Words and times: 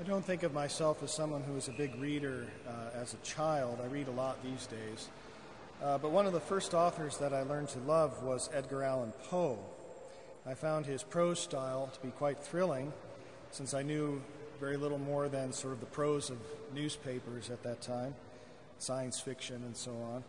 I 0.00 0.02
don't 0.02 0.24
think 0.24 0.44
of 0.44 0.54
myself 0.54 1.02
as 1.02 1.12
someone 1.12 1.42
who 1.42 1.52
was 1.52 1.68
a 1.68 1.72
big 1.72 1.94
reader 1.96 2.46
uh, 2.66 2.98
as 2.98 3.12
a 3.12 3.18
child. 3.18 3.80
I 3.82 3.86
read 3.86 4.08
a 4.08 4.12
lot 4.12 4.42
these 4.42 4.66
days. 4.66 5.10
Uh, 5.82 5.98
but 5.98 6.10
one 6.10 6.24
of 6.24 6.32
the 6.32 6.40
first 6.40 6.72
authors 6.72 7.18
that 7.18 7.34
I 7.34 7.42
learned 7.42 7.68
to 7.70 7.80
love 7.80 8.22
was 8.22 8.48
Edgar 8.54 8.82
Allan 8.82 9.12
Poe. 9.28 9.58
I 10.46 10.54
found 10.54 10.86
his 10.86 11.02
prose 11.02 11.38
style 11.38 11.90
to 11.92 12.00
be 12.00 12.08
quite 12.12 12.38
thrilling 12.42 12.94
since 13.50 13.74
I 13.74 13.82
knew 13.82 14.22
very 14.58 14.78
little 14.78 14.96
more 14.96 15.28
than 15.28 15.52
sort 15.52 15.74
of 15.74 15.80
the 15.80 15.86
prose 15.86 16.30
of 16.30 16.38
newspapers 16.74 17.50
at 17.50 17.62
that 17.64 17.82
time, 17.82 18.14
science 18.78 19.20
fiction, 19.20 19.56
and 19.56 19.76
so 19.76 19.90
on. 20.14 20.24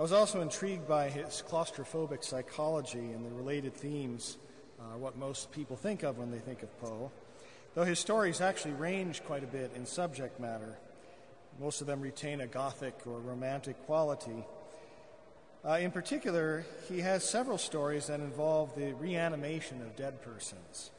I 0.00 0.02
was 0.02 0.10
also 0.10 0.40
intrigued 0.40 0.88
by 0.88 1.10
his 1.10 1.44
claustrophobic 1.48 2.24
psychology 2.24 2.98
and 3.12 3.24
the 3.24 3.30
related 3.30 3.72
themes, 3.74 4.36
uh, 4.80 4.98
what 4.98 5.16
most 5.16 5.52
people 5.52 5.76
think 5.76 6.02
of 6.02 6.18
when 6.18 6.32
they 6.32 6.40
think 6.40 6.64
of 6.64 6.80
Poe, 6.80 7.12
though 7.74 7.84
his 7.84 7.98
stories 7.98 8.40
actually 8.40 8.74
range 8.74 9.24
quite 9.24 9.44
a 9.44 9.48
bit 9.48 9.72
in 9.74 9.86
subject 9.86 10.40
matter. 10.40 10.78
Most 11.60 11.80
of 11.80 11.86
them 11.86 12.00
retain 12.00 12.40
a 12.40 12.46
gothic 12.46 12.94
or 13.06 13.18
romantic 13.18 13.84
quality. 13.86 14.44
Uh, 15.64 15.78
in 15.78 15.90
particular, 15.90 16.64
he 16.88 17.00
has 17.00 17.28
several 17.28 17.58
stories 17.58 18.08
that 18.08 18.20
involve 18.20 18.74
the 18.74 18.92
reanimation 18.94 19.80
of 19.82 19.96
dead 19.96 20.20
persons. 20.22 20.90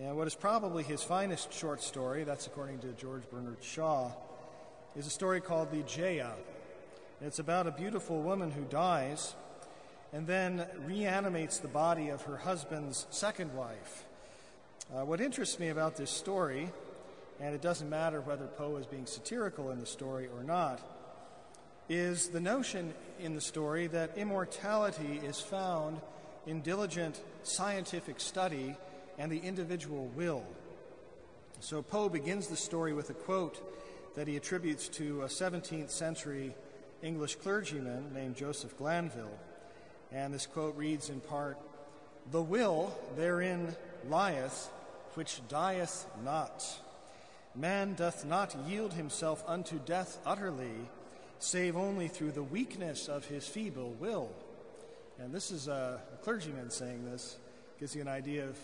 And 0.00 0.16
what 0.16 0.26
is 0.26 0.34
probably 0.34 0.82
his 0.82 1.02
finest 1.02 1.52
short 1.52 1.82
story, 1.82 2.24
that's 2.24 2.46
according 2.46 2.78
to 2.80 2.88
George 2.92 3.22
Bernard 3.30 3.62
Shaw, 3.62 4.10
is 4.96 5.06
a 5.06 5.10
story 5.10 5.40
called 5.40 5.72
Ligeia. 5.72 6.32
It's 7.20 7.38
about 7.38 7.66
a 7.66 7.70
beautiful 7.70 8.20
woman 8.20 8.50
who 8.50 8.62
dies 8.64 9.34
and 10.12 10.26
then 10.26 10.66
reanimates 10.86 11.58
the 11.58 11.68
body 11.68 12.08
of 12.08 12.22
her 12.22 12.38
husband's 12.38 13.06
second 13.10 13.54
wife. 13.54 14.04
Uh, 14.94 15.06
what 15.06 15.22
interests 15.22 15.58
me 15.58 15.70
about 15.70 15.96
this 15.96 16.10
story, 16.10 16.70
and 17.40 17.54
it 17.54 17.62
doesn't 17.62 17.88
matter 17.88 18.20
whether 18.20 18.44
Poe 18.46 18.76
is 18.76 18.84
being 18.84 19.06
satirical 19.06 19.70
in 19.70 19.80
the 19.80 19.86
story 19.86 20.28
or 20.36 20.44
not, 20.44 20.82
is 21.88 22.28
the 22.28 22.40
notion 22.40 22.92
in 23.18 23.34
the 23.34 23.40
story 23.40 23.86
that 23.86 24.18
immortality 24.18 25.18
is 25.24 25.40
found 25.40 25.98
in 26.46 26.60
diligent 26.60 27.22
scientific 27.42 28.20
study 28.20 28.76
and 29.16 29.32
the 29.32 29.38
individual 29.38 30.08
will. 30.14 30.44
So 31.60 31.80
Poe 31.80 32.10
begins 32.10 32.48
the 32.48 32.56
story 32.56 32.92
with 32.92 33.08
a 33.08 33.14
quote 33.14 33.62
that 34.14 34.28
he 34.28 34.36
attributes 34.36 34.88
to 34.88 35.22
a 35.22 35.26
17th 35.26 35.90
century 35.90 36.54
English 37.02 37.36
clergyman 37.36 38.12
named 38.12 38.36
Joseph 38.36 38.76
Glanvill. 38.76 39.38
And 40.12 40.34
this 40.34 40.44
quote 40.44 40.76
reads 40.76 41.08
in 41.08 41.20
part 41.20 41.56
The 42.30 42.42
will 42.42 42.94
therein 43.16 43.74
lieth 44.06 44.68
which 45.14 45.40
dieth 45.48 46.06
not. 46.24 46.64
Man 47.54 47.94
doth 47.94 48.24
not 48.24 48.56
yield 48.66 48.94
himself 48.94 49.44
unto 49.46 49.78
death 49.78 50.18
utterly, 50.24 50.88
save 51.38 51.76
only 51.76 52.08
through 52.08 52.32
the 52.32 52.42
weakness 52.42 53.08
of 53.08 53.26
his 53.26 53.46
feeble 53.46 53.90
will. 54.00 54.30
And 55.18 55.32
this 55.32 55.50
is 55.50 55.68
a, 55.68 56.00
a 56.12 56.16
clergyman 56.24 56.70
saying 56.70 57.04
this, 57.04 57.36
gives 57.78 57.94
you 57.94 58.00
an 58.00 58.08
idea 58.08 58.46
of 58.46 58.58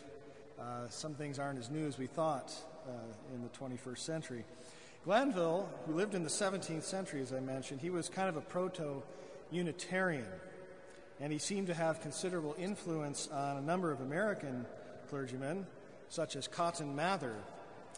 uh, 0.59 0.89
some 0.89 1.15
things 1.15 1.39
aren't 1.39 1.59
as 1.59 1.71
new 1.71 1.87
as 1.87 1.99
we 1.99 2.07
thought 2.07 2.53
uh, 2.87 3.35
in 3.35 3.43
the 3.43 3.49
21st 3.51 3.99
century. 3.99 4.45
Glanvill, 5.07 5.67
who 5.87 5.95
lived 5.95 6.15
in 6.15 6.25
the 6.25 6.31
17th 6.31 6.83
century, 6.83 7.21
as 7.21 7.33
I 7.33 7.41
mentioned, 7.41 7.81
he 7.81 7.91
was 7.91 8.09
kind 8.09 8.29
of 8.29 8.37
a 8.37 8.41
proto 8.41 9.03
Unitarian, 9.51 10.27
and 11.21 11.33
he 11.33 11.39
seemed 11.39 11.69
to 11.69 11.75
have 11.75 12.01
considerable 12.01 12.55
influence 12.59 13.29
on 13.29 13.57
a 13.57 13.63
number 13.63 13.93
of 13.93 14.01
American 14.01 14.67
clergymen, 15.09 15.67
such 16.09 16.37
as 16.37 16.49
Cotton 16.49 16.97
Mather 16.97 17.37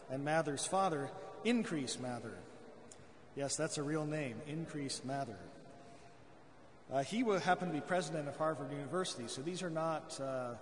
and 0.09 0.23
Mather's 0.23 0.65
father, 0.65 1.09
Increase 1.43 1.99
Mather. 1.99 2.33
Yes, 3.35 3.55
that's 3.55 3.77
a 3.77 3.83
real 3.83 4.05
name, 4.05 4.41
Increase 4.47 5.01
Mather. 5.05 5.37
Uh, 6.91 7.03
he 7.03 7.19
happened 7.19 7.71
to 7.71 7.77
be 7.77 7.81
president 7.81 8.27
of 8.27 8.35
Harvard 8.35 8.71
University, 8.71 9.23
so 9.27 9.41
these 9.41 9.63
are 9.63 9.69
not 9.69 10.19
uh, 10.19 10.23
uh, 10.23 10.55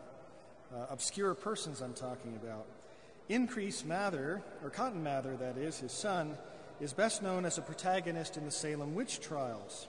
obscure 0.91 1.34
persons 1.34 1.81
I'm 1.81 1.94
talking 1.94 2.35
about. 2.35 2.68
Increase 3.28 3.84
Mather, 3.84 4.44
or 4.63 4.69
Cotton 4.69 5.02
Mather, 5.02 5.35
that 5.38 5.57
is, 5.57 5.79
his 5.79 5.91
son, 5.91 6.38
is 6.79 6.94
best 6.94 7.23
known 7.23 7.46
as 7.46 7.57
a 7.57 7.62
protagonist 7.62 8.38
in 8.38 8.46
the 8.46 8.52
Salem 8.52 8.94
witch 8.94 9.19
trials. 9.19 9.88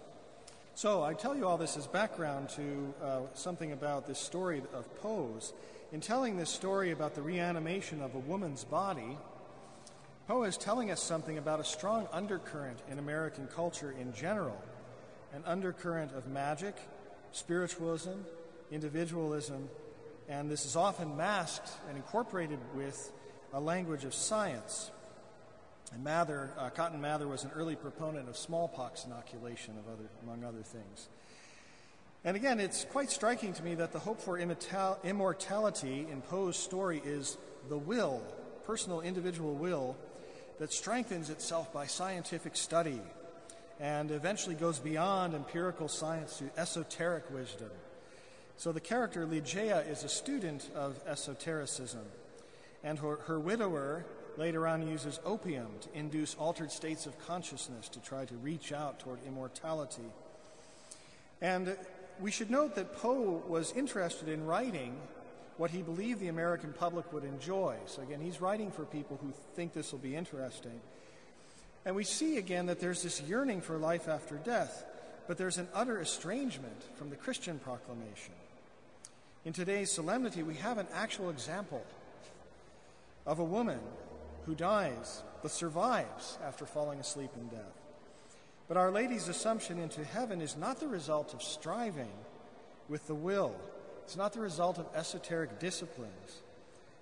So 0.80 1.02
I 1.02 1.12
tell 1.12 1.36
you 1.36 1.46
all 1.46 1.58
this 1.58 1.76
as 1.76 1.86
background 1.86 2.48
to 2.56 2.94
uh, 3.02 3.20
something 3.34 3.72
about 3.72 4.06
this 4.06 4.18
story 4.18 4.62
of 4.72 5.02
Poe's. 5.02 5.52
In 5.92 6.00
telling 6.00 6.38
this 6.38 6.48
story 6.48 6.90
about 6.90 7.14
the 7.14 7.20
reanimation 7.20 8.00
of 8.00 8.14
a 8.14 8.18
woman's 8.18 8.64
body, 8.64 9.18
Poe 10.26 10.44
is 10.44 10.56
telling 10.56 10.90
us 10.90 11.02
something 11.02 11.36
about 11.36 11.60
a 11.60 11.64
strong 11.64 12.08
undercurrent 12.12 12.78
in 12.90 12.98
American 12.98 13.46
culture 13.48 13.94
in 14.00 14.14
general 14.14 14.56
an 15.34 15.42
undercurrent 15.44 16.12
of 16.14 16.26
magic, 16.28 16.76
spiritualism, 17.32 18.16
individualism, 18.70 19.68
and 20.30 20.50
this 20.50 20.64
is 20.64 20.76
often 20.76 21.14
masked 21.14 21.70
and 21.90 21.98
incorporated 21.98 22.58
with 22.74 23.12
a 23.52 23.60
language 23.60 24.06
of 24.06 24.14
science. 24.14 24.90
And 25.92 26.04
Mather, 26.04 26.50
uh, 26.58 26.70
Cotton 26.70 27.00
Mather 27.00 27.26
was 27.26 27.44
an 27.44 27.50
early 27.54 27.76
proponent 27.76 28.28
of 28.28 28.36
smallpox 28.36 29.04
inoculation, 29.04 29.74
of 29.78 29.92
other, 29.92 30.08
among 30.22 30.44
other 30.44 30.62
things. 30.62 31.08
And 32.24 32.36
again, 32.36 32.60
it's 32.60 32.84
quite 32.84 33.10
striking 33.10 33.52
to 33.54 33.62
me 33.62 33.74
that 33.76 33.92
the 33.92 33.98
hope 33.98 34.20
for 34.20 34.38
immortality 34.38 36.06
in 36.10 36.20
Poe's 36.22 36.56
story 36.56 37.00
is 37.04 37.38
the 37.68 37.78
will, 37.78 38.22
personal 38.66 39.00
individual 39.00 39.54
will, 39.54 39.96
that 40.58 40.72
strengthens 40.72 41.30
itself 41.30 41.72
by 41.72 41.86
scientific 41.86 42.56
study 42.56 43.00
and 43.80 44.10
eventually 44.10 44.54
goes 44.54 44.78
beyond 44.78 45.34
empirical 45.34 45.88
science 45.88 46.38
to 46.38 46.50
esoteric 46.60 47.24
wisdom 47.32 47.70
so 48.60 48.72
the 48.72 48.80
character 48.80 49.26
Ligeia 49.26 49.90
is 49.90 50.04
a 50.04 50.08
student 50.10 50.68
of 50.74 51.00
esotericism, 51.06 52.04
and 52.84 52.98
her, 52.98 53.16
her 53.24 53.40
widower 53.40 54.04
later 54.40 54.66
on 54.66 54.88
uses 54.88 55.20
opium 55.26 55.68
to 55.82 55.88
induce 55.92 56.34
altered 56.36 56.72
states 56.72 57.04
of 57.04 57.18
consciousness 57.26 57.90
to 57.90 58.00
try 58.00 58.24
to 58.24 58.34
reach 58.36 58.72
out 58.72 58.98
toward 58.98 59.18
immortality. 59.26 60.10
And 61.42 61.76
we 62.18 62.30
should 62.30 62.50
note 62.50 62.74
that 62.76 62.96
Poe 62.96 63.42
was 63.46 63.70
interested 63.72 64.30
in 64.30 64.46
writing 64.46 64.96
what 65.58 65.70
he 65.70 65.82
believed 65.82 66.20
the 66.20 66.28
American 66.28 66.72
public 66.72 67.12
would 67.12 67.24
enjoy. 67.24 67.76
So, 67.84 68.00
again, 68.00 68.22
he's 68.22 68.40
writing 68.40 68.70
for 68.70 68.86
people 68.86 69.18
who 69.22 69.30
think 69.56 69.74
this 69.74 69.92
will 69.92 69.98
be 69.98 70.16
interesting. 70.16 70.80
And 71.84 71.94
we 71.94 72.04
see 72.04 72.38
again 72.38 72.64
that 72.66 72.80
there's 72.80 73.02
this 73.02 73.20
yearning 73.20 73.60
for 73.60 73.76
life 73.76 74.08
after 74.08 74.36
death, 74.36 74.86
but 75.28 75.36
there's 75.36 75.58
an 75.58 75.68
utter 75.74 76.00
estrangement 76.00 76.82
from 76.96 77.10
the 77.10 77.16
Christian 77.16 77.58
proclamation. 77.58 78.32
In 79.44 79.52
today's 79.52 79.92
solemnity, 79.92 80.42
we 80.42 80.54
have 80.54 80.78
an 80.78 80.86
actual 80.94 81.28
example 81.28 81.84
of 83.26 83.38
a 83.38 83.44
woman 83.44 83.80
who 84.46 84.54
dies 84.54 85.22
but 85.42 85.50
survives 85.50 86.38
after 86.44 86.66
falling 86.66 87.00
asleep 87.00 87.30
in 87.36 87.48
death. 87.48 87.80
But 88.68 88.76
Our 88.76 88.90
Lady's 88.90 89.28
assumption 89.28 89.78
into 89.78 90.04
heaven 90.04 90.40
is 90.40 90.56
not 90.56 90.78
the 90.78 90.88
result 90.88 91.34
of 91.34 91.42
striving 91.42 92.12
with 92.88 93.06
the 93.06 93.14
will, 93.14 93.54
it's 94.04 94.16
not 94.16 94.32
the 94.32 94.40
result 94.40 94.78
of 94.78 94.86
esoteric 94.94 95.58
disciplines. 95.58 96.42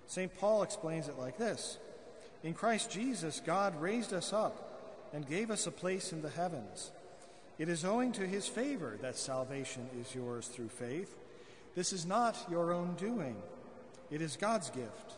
St. 0.07 0.35
Paul 0.39 0.63
explains 0.63 1.07
it 1.07 1.19
like 1.19 1.37
this 1.37 1.77
In 2.43 2.53
Christ 2.53 2.91
Jesus, 2.91 3.41
God 3.45 3.79
raised 3.79 4.13
us 4.13 4.33
up 4.33 4.65
and 5.13 5.27
gave 5.27 5.51
us 5.51 5.67
a 5.67 5.71
place 5.71 6.11
in 6.11 6.21
the 6.21 6.29
heavens. 6.29 6.91
It 7.57 7.67
is 7.67 7.83
owing 7.83 8.13
to 8.13 8.25
his 8.25 8.47
favor 8.47 8.97
that 9.01 9.17
salvation 9.17 9.89
is 9.99 10.15
yours 10.15 10.47
through 10.47 10.69
faith. 10.69 11.15
This 11.75 11.91
is 11.93 12.05
not 12.05 12.37
your 12.49 12.71
own 12.71 12.95
doing, 12.95 13.35
it 14.09 14.21
is 14.21 14.37
God's 14.37 14.69
gift. 14.69 15.13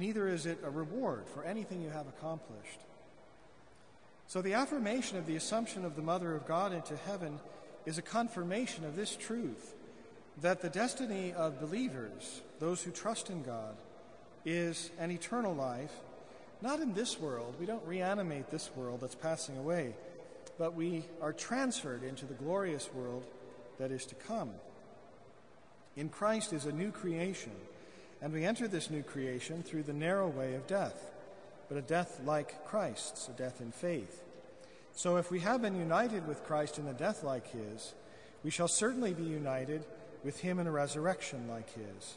Neither 0.00 0.28
is 0.28 0.46
it 0.46 0.58
a 0.64 0.70
reward 0.70 1.24
for 1.26 1.44
anything 1.44 1.82
you 1.82 1.90
have 1.90 2.08
accomplished. 2.08 2.80
So, 4.28 4.40
the 4.40 4.54
affirmation 4.54 5.18
of 5.18 5.26
the 5.26 5.36
assumption 5.36 5.84
of 5.84 5.94
the 5.94 6.00
Mother 6.00 6.34
of 6.34 6.46
God 6.46 6.72
into 6.72 6.96
heaven 6.96 7.38
is 7.84 7.98
a 7.98 8.02
confirmation 8.02 8.86
of 8.86 8.96
this 8.96 9.14
truth 9.14 9.74
that 10.40 10.62
the 10.62 10.70
destiny 10.70 11.34
of 11.34 11.60
believers, 11.60 12.40
those 12.60 12.82
who 12.82 12.90
trust 12.90 13.28
in 13.28 13.42
God, 13.42 13.76
is 14.46 14.90
an 14.98 15.10
eternal 15.10 15.54
life, 15.54 15.92
not 16.62 16.80
in 16.80 16.94
this 16.94 17.20
world. 17.20 17.56
We 17.60 17.66
don't 17.66 17.86
reanimate 17.86 18.50
this 18.50 18.70
world 18.74 19.02
that's 19.02 19.14
passing 19.14 19.58
away, 19.58 19.94
but 20.58 20.74
we 20.74 21.04
are 21.20 21.34
transferred 21.34 22.04
into 22.04 22.24
the 22.24 22.32
glorious 22.32 22.88
world 22.94 23.24
that 23.78 23.90
is 23.90 24.06
to 24.06 24.14
come. 24.14 24.52
In 25.94 26.08
Christ 26.08 26.54
is 26.54 26.64
a 26.64 26.72
new 26.72 26.90
creation, 26.90 27.52
and 28.22 28.32
we 28.32 28.44
enter 28.44 28.68
this 28.68 28.90
new 28.90 29.02
creation 29.02 29.62
through 29.62 29.84
the 29.84 29.92
narrow 29.92 30.28
way 30.28 30.54
of 30.54 30.66
death, 30.66 31.10
but 31.68 31.78
a 31.78 31.82
death 31.82 32.20
like 32.24 32.64
Christ's, 32.66 33.28
a 33.28 33.32
death 33.32 33.60
in 33.60 33.72
faith. 33.72 34.24
So 34.92 35.16
if 35.16 35.30
we 35.30 35.40
have 35.40 35.62
been 35.62 35.76
united 35.76 36.26
with 36.26 36.44
Christ 36.44 36.78
in 36.78 36.86
a 36.86 36.92
death 36.92 37.22
like 37.22 37.50
his, 37.50 37.94
we 38.42 38.50
shall 38.50 38.68
certainly 38.68 39.14
be 39.14 39.22
united 39.22 39.84
with 40.24 40.40
him 40.40 40.58
in 40.58 40.66
a 40.66 40.72
resurrection 40.72 41.48
like 41.48 41.72
his. 41.72 42.16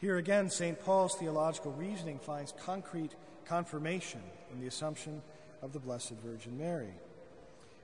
Here 0.00 0.16
again, 0.16 0.48
St. 0.48 0.78
Paul's 0.80 1.16
theological 1.16 1.72
reasoning 1.72 2.18
finds 2.18 2.54
concrete 2.64 3.14
confirmation 3.46 4.22
in 4.52 4.60
the 4.60 4.66
assumption 4.66 5.22
of 5.60 5.72
the 5.72 5.80
Blessed 5.80 6.14
Virgin 6.24 6.56
Mary. 6.56 6.94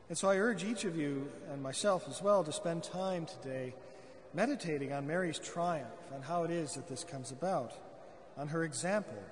And 0.08 0.16
so 0.16 0.28
I 0.28 0.36
urge 0.36 0.64
each 0.64 0.84
of 0.84 0.96
you 0.96 1.28
and 1.50 1.62
myself 1.62 2.06
as 2.08 2.22
well 2.22 2.44
to 2.44 2.52
spend 2.52 2.82
time 2.82 3.26
today 3.26 3.74
meditating 4.34 4.92
on 4.92 5.06
Mary's 5.06 5.38
triumph 5.38 5.88
and 6.12 6.24
how 6.24 6.42
it 6.42 6.50
is 6.50 6.74
that 6.74 6.88
this 6.88 7.04
comes 7.04 7.30
about, 7.30 7.72
on 8.36 8.48
her 8.48 8.64
example, 8.64 9.22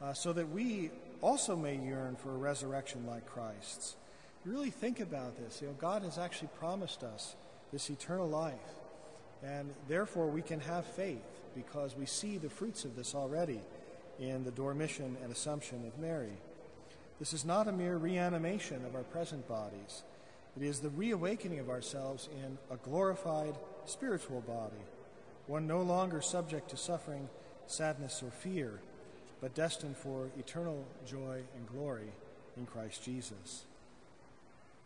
uh, 0.00 0.12
so 0.12 0.32
that 0.32 0.48
we 0.48 0.90
also 1.20 1.56
may 1.56 1.76
yearn 1.76 2.16
for 2.16 2.30
a 2.30 2.36
resurrection 2.36 3.06
like 3.06 3.26
Christ's. 3.26 3.96
Really 4.44 4.70
think 4.70 5.00
about 5.00 5.36
this. 5.36 5.60
You 5.60 5.68
know, 5.68 5.74
God 5.74 6.02
has 6.02 6.18
actually 6.18 6.48
promised 6.58 7.02
us 7.02 7.36
this 7.72 7.90
eternal 7.90 8.28
life, 8.28 8.54
and 9.42 9.72
therefore 9.88 10.28
we 10.28 10.42
can 10.42 10.60
have 10.60 10.84
faith 10.86 11.22
because 11.54 11.96
we 11.96 12.06
see 12.06 12.38
the 12.38 12.50
fruits 12.50 12.84
of 12.84 12.96
this 12.96 13.14
already 13.14 13.60
in 14.18 14.44
the 14.44 14.50
dormition 14.50 15.16
and 15.22 15.32
assumption 15.32 15.86
of 15.86 15.98
Mary. 15.98 16.32
This 17.18 17.32
is 17.32 17.44
not 17.44 17.68
a 17.68 17.72
mere 17.72 17.96
reanimation 17.96 18.84
of 18.84 18.94
our 18.94 19.04
present 19.04 19.46
bodies. 19.48 20.02
It 20.56 20.64
is 20.64 20.80
the 20.80 20.90
reawakening 20.90 21.60
of 21.60 21.70
ourselves 21.70 22.28
in 22.44 22.58
a 22.70 22.76
glorified 22.78 23.54
spiritual 23.84 24.40
body, 24.40 24.82
one 25.46 25.66
no 25.66 25.82
longer 25.82 26.20
subject 26.20 26.70
to 26.70 26.76
suffering, 26.76 27.28
sadness, 27.66 28.22
or 28.22 28.30
fear, 28.30 28.80
but 29.40 29.54
destined 29.54 29.96
for 29.96 30.30
eternal 30.38 30.86
joy 31.06 31.42
and 31.56 31.66
glory 31.66 32.12
in 32.56 32.66
Christ 32.66 33.02
Jesus. 33.02 33.64